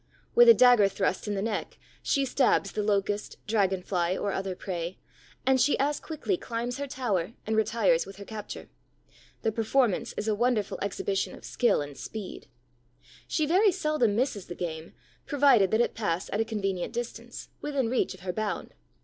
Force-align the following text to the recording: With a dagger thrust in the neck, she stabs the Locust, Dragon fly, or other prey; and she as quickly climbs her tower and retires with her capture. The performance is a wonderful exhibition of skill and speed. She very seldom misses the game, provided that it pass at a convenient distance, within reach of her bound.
With 0.33 0.49
a 0.49 0.55
dagger 0.55 0.87
thrust 0.87 1.27
in 1.27 1.35
the 1.35 1.43
neck, 1.43 1.77
she 2.01 2.25
stabs 2.25 2.71
the 2.71 2.81
Locust, 2.81 3.37
Dragon 3.45 3.83
fly, 3.83 4.17
or 4.17 4.31
other 4.31 4.55
prey; 4.55 4.97
and 5.45 5.61
she 5.61 5.77
as 5.77 5.99
quickly 5.99 6.37
climbs 6.37 6.79
her 6.79 6.87
tower 6.87 7.33
and 7.45 7.55
retires 7.55 8.07
with 8.07 8.15
her 8.15 8.25
capture. 8.25 8.71
The 9.43 9.51
performance 9.51 10.13
is 10.17 10.27
a 10.27 10.33
wonderful 10.33 10.79
exhibition 10.81 11.35
of 11.35 11.45
skill 11.45 11.81
and 11.83 11.95
speed. 11.95 12.47
She 13.27 13.45
very 13.45 13.71
seldom 13.71 14.15
misses 14.15 14.47
the 14.47 14.55
game, 14.55 14.93
provided 15.27 15.69
that 15.69 15.81
it 15.81 15.93
pass 15.93 16.31
at 16.33 16.41
a 16.41 16.45
convenient 16.45 16.93
distance, 16.93 17.49
within 17.61 17.87
reach 17.87 18.15
of 18.15 18.21
her 18.21 18.33
bound. 18.33 18.73